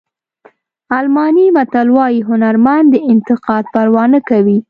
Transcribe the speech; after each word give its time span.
الماني 0.99 1.45
متل 1.57 1.87
وایي 1.97 2.19
هنرمند 2.29 2.87
د 2.93 2.95
انتقاد 3.13 3.63
پروا 3.73 4.03
نه 4.13 4.19
کوي. 4.29 4.59